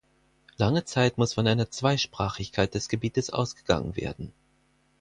Lange 0.57 0.83
Zeit 0.85 1.19
muss 1.19 1.35
von 1.35 1.45
einer 1.45 1.69
Zweisprachigkeit 1.69 2.73
des 2.73 2.89
Gebietes 2.89 3.29
ausgegangen 3.29 3.95
werden. 3.95 4.33